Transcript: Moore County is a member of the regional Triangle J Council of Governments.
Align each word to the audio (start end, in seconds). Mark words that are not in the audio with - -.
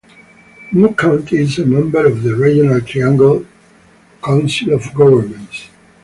Moore 0.71 0.95
County 0.95 1.37
is 1.37 1.59
a 1.59 1.65
member 1.67 2.07
of 2.07 2.23
the 2.23 2.33
regional 2.33 2.81
Triangle 2.81 3.41
J 3.41 3.45
Council 4.23 4.73
of 4.73 4.91
Governments. 4.95 5.67